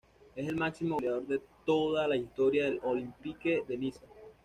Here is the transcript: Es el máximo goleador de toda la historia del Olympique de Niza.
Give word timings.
Es 0.35 0.47
el 0.49 0.55
máximo 0.55 0.95
goleador 0.95 1.27
de 1.27 1.39
toda 1.63 2.07
la 2.07 2.15
historia 2.15 2.65
del 2.65 2.79
Olympique 2.81 3.63
de 3.67 3.77
Niza. 3.77 4.01